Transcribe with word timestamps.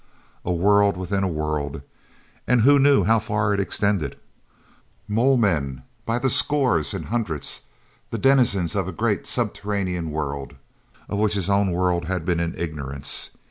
A 0.43 0.51
world 0.51 0.97
within 0.97 1.23
a 1.23 1.27
world—and 1.27 2.61
who 2.61 2.79
knew 2.79 3.03
how 3.03 3.19
far 3.19 3.53
it 3.53 3.59
extended? 3.59 4.17
Mole 5.07 5.37
men, 5.37 5.83
by 6.07 6.19
scores 6.21 6.95
and 6.95 7.05
hundreds, 7.05 7.61
the 8.09 8.17
denizens 8.17 8.75
of 8.75 8.87
a 8.87 8.91
great 8.93 9.27
subterranean 9.27 10.09
world, 10.09 10.55
of 11.07 11.19
which 11.19 11.35
his 11.35 11.51
own 11.51 11.69
world 11.69 12.05
had 12.05 12.25
been 12.25 12.39
in 12.39 12.55
ignorance. 12.57 13.29